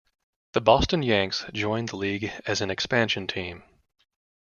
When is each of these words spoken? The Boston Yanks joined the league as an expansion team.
The 0.53 0.61
Boston 0.61 1.03
Yanks 1.03 1.45
joined 1.53 1.89
the 1.89 1.95
league 1.95 2.31
as 2.47 2.59
an 2.61 2.71
expansion 2.71 3.27
team. 3.27 3.61